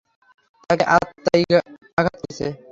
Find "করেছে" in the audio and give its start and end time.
2.21-2.47